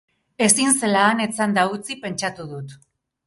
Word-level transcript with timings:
Ezin 0.45 0.71
zela 0.83 1.03
han 1.09 1.19
etzanda 1.27 1.67
utzi 1.75 1.99
pentsatu 2.07 2.47
dut. 2.57 2.77